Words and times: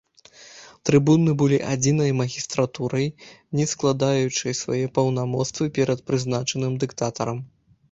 Трыбуны 0.89 1.31
былі 1.41 1.59
адзінай 1.73 2.11
магістратурай, 2.21 3.05
не 3.61 3.65
складаючай 3.73 4.53
свае 4.63 4.81
паўнамоцтвы 4.97 5.65
перад 5.79 6.05
прызначаным 6.11 6.73
дыктатарам. 6.87 7.37